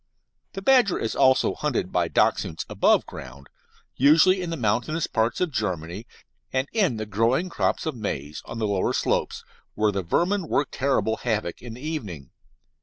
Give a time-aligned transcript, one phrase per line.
[0.53, 3.49] The badger is also hunted by Dachshunds above ground,
[3.95, 6.07] usually in the mountainous parts of Germany,
[6.51, 9.43] and in the growing crops of maize, on the lower slopes,
[9.75, 12.31] where the vermin work terrible havoc in the evening.